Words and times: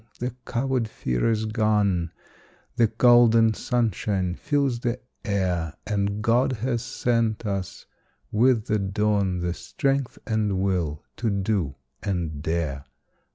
the 0.17 0.33
coward 0.47 0.87
fear 0.87 1.29
is 1.29 1.45
gone 1.45 2.11
The 2.75 2.87
golden 2.87 3.53
sunshine 3.53 4.33
fills 4.33 4.79
the 4.79 4.99
air, 5.23 5.75
And 5.85 6.23
God 6.23 6.53
has 6.53 6.81
sent 6.81 7.45
us 7.45 7.85
with 8.31 8.65
the 8.65 8.79
dawn 8.79 9.41
The 9.41 9.53
strength 9.53 10.17
and 10.25 10.57
will 10.59 11.03
to 11.17 11.29
do 11.29 11.75
and 12.01 12.41
dare. 12.41 12.85